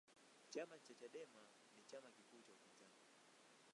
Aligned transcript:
chama 0.49 0.79
cha 0.79 0.93
chadema 0.93 1.41
ni 1.75 1.83
chama 1.83 2.11
kikuu 2.11 2.41
cha 2.41 2.53
upinzani 2.53 3.01